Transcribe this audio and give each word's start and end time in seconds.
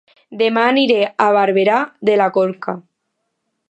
Dema 0.39 0.63
aniré 0.69 0.97
a 1.27 1.29
Barberà 1.37 1.77
de 2.11 2.19
la 2.25 2.31
Conca 2.39 2.79